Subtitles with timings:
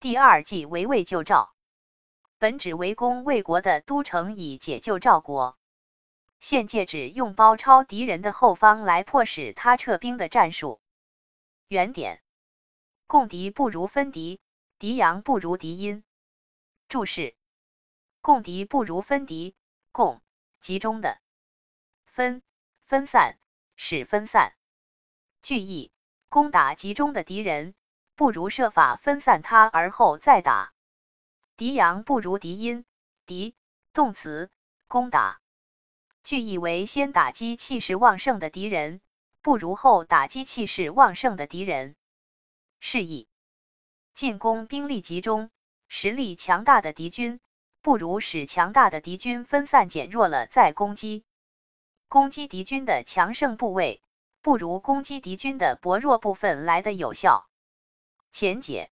[0.00, 1.52] 第二计围魏救赵，
[2.38, 5.58] 本指围攻魏国的都城，以解救赵国。
[6.38, 10.80] 现借指用包抄敌人的后方来迫使他撤兵的战术。
[11.68, 12.22] 原点：
[13.06, 14.40] 共敌不如分敌，
[14.78, 16.02] 敌阳不如敌阴。
[16.88, 17.36] 注释：
[18.22, 19.54] 共敌不如分敌，
[19.92, 20.22] 共
[20.62, 21.20] 集中的，
[22.06, 22.42] 分
[22.84, 23.38] 分散
[23.76, 24.54] 使分散。
[25.42, 25.92] 句意：
[26.30, 27.74] 攻打集中的敌人，
[28.20, 30.74] 不如设法分散他而后再打。
[31.56, 32.84] 敌阳不如敌阴，
[33.24, 33.54] 敌
[33.94, 34.50] 动词，
[34.88, 35.40] 攻打。
[36.22, 39.00] 句意为先打击气势旺盛的敌人，
[39.40, 41.96] 不如后打击气势旺盛的敌人。
[42.78, 43.26] 示意
[44.12, 45.48] 进攻兵力集中、
[45.88, 47.40] 实力强大的敌军，
[47.80, 51.24] 不如使强大的敌军分散减弱了再攻击。
[52.06, 54.02] 攻击敌军的强盛部位，
[54.42, 57.46] 不如攻击敌军的薄弱部分来的有效。
[58.32, 58.90] 前解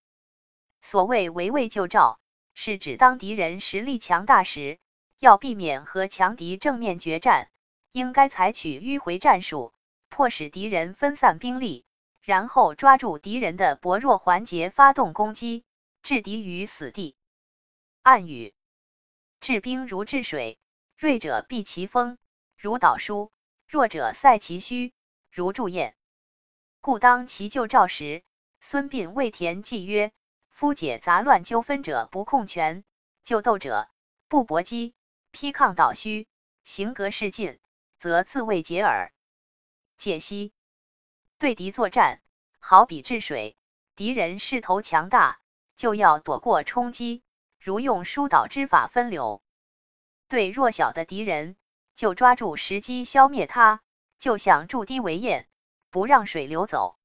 [0.80, 2.18] 所谓围魏救赵，
[2.54, 4.78] 是指当敌人实力强大时。
[5.20, 7.50] 要避免和强敌正面决战，
[7.90, 9.72] 应该采取迂回战术，
[10.08, 11.84] 迫使敌人分散兵力，
[12.22, 15.64] 然后抓住敌人的薄弱环节发动攻击，
[16.04, 17.16] 置敌于死地。
[18.02, 18.54] 暗语：
[19.40, 20.60] 治兵如治水，
[20.96, 22.16] 锐者避其锋，
[22.56, 23.32] 如导书；
[23.66, 24.92] 弱者塞其虚，
[25.32, 25.94] 如祝堰。
[26.80, 28.22] 故当其救赵时，
[28.60, 30.12] 孙膑为田忌曰
[30.50, 32.84] ：“夫解杂乱纠纷者不控权，
[33.24, 33.88] 救斗者
[34.28, 34.94] 不搏击。”
[35.30, 36.26] 批抗倒虚，
[36.64, 37.60] 行格势尽，
[37.98, 39.12] 则自卫解耳。
[39.98, 40.52] 解析：
[41.38, 42.22] 对敌作战，
[42.58, 43.56] 好比治水，
[43.94, 45.38] 敌人势头强大，
[45.76, 47.22] 就要躲过冲击，
[47.60, 49.42] 如用疏导之法分流；
[50.28, 51.56] 对弱小的敌人，
[51.94, 53.82] 就抓住时机消灭他，
[54.18, 55.46] 就像筑堤为堰，
[55.90, 56.97] 不让水流走。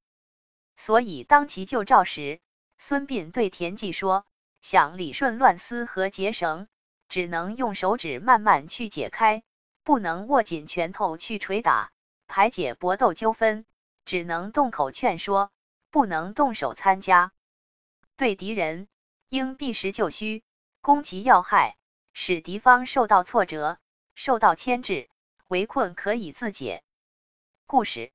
[0.75, 2.39] 所以当其救赵时，
[2.77, 4.25] 孙膑对田忌说
[4.61, 6.67] ：“想理顺乱丝和结绳。”
[7.09, 9.43] 只能用手指慢慢去解开，
[9.83, 11.91] 不能握紧拳头去捶打，
[12.25, 13.65] 排解搏斗纠纷。
[14.03, 15.51] 只能动口劝说，
[15.91, 17.31] 不能动手参加。
[18.17, 18.87] 对敌人，
[19.29, 20.43] 应避实就虚，
[20.81, 21.77] 攻其要害，
[22.13, 23.77] 使敌方受到挫折，
[24.15, 25.07] 受到牵制，
[25.47, 26.83] 围困可以自解。
[27.67, 28.11] 故事：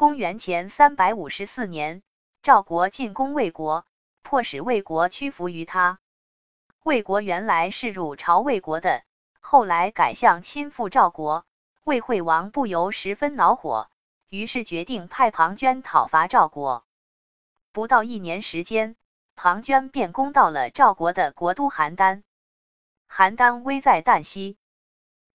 [0.00, 2.02] 公元前三百五十四年，
[2.42, 3.84] 赵国进攻魏国，
[4.22, 5.98] 迫使魏国屈服于他。
[6.82, 9.02] 魏国原来是入朝魏国的，
[9.40, 11.44] 后来改向亲附赵国。
[11.84, 13.90] 魏惠王不由十分恼火，
[14.30, 16.86] 于是决定派庞涓讨伐赵国。
[17.70, 18.96] 不到一年时间，
[19.36, 22.22] 庞涓便攻到了赵国的国都邯郸。
[23.10, 24.56] 邯郸危在旦夕，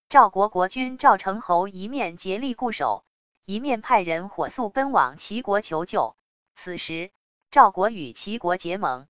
[0.08, 3.04] 赵国国君赵成侯一面竭力固守，
[3.46, 6.16] 一面派人火速奔往齐国求救。
[6.56, 7.12] 此时，
[7.52, 9.06] 赵国与齐国结盟。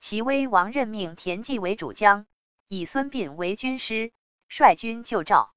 [0.00, 2.26] 齐威王任命田忌为主将，
[2.66, 4.10] 以孙膑为军师，
[4.48, 5.52] 率军救赵。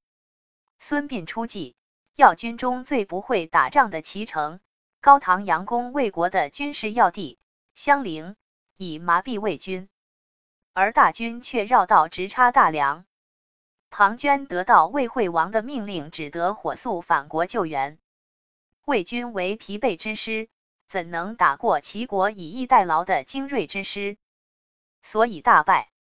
[0.78, 1.78] 孙膑出计，
[2.16, 4.60] 要军中最不会打仗的齐城
[5.00, 7.40] （高唐阳宫魏国的军事要地）
[7.76, 8.36] 相陵，
[8.76, 9.88] 以麻痹魏军，
[10.74, 13.06] 而大军却绕道直插大梁。
[13.98, 17.98] 庞涓得到魏惠王的命令，只得火速返国救援。
[18.84, 20.50] 魏军为疲惫之师，
[20.86, 24.18] 怎能打过齐国以逸待劳的精锐之师？
[25.02, 25.94] 所以大败。